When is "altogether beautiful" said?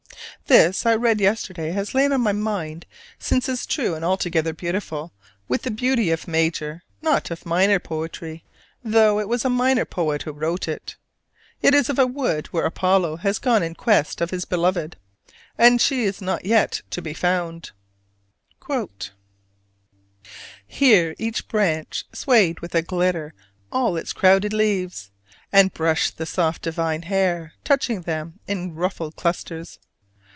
4.03-5.13